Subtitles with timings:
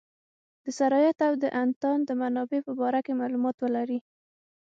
[0.63, 3.99] د سرایت او د انتان د منابع په باره کې معلومات ولري.